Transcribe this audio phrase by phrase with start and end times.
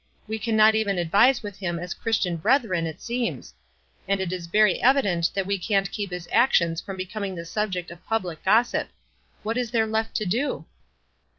[0.27, 3.53] We can not even advise with him as Christian brethren, it seems;
[4.07, 7.45] and it is very evident that we can't keep his ac tions from becoming the
[7.45, 8.87] subject of public gossip.
[9.43, 10.65] What is there left to do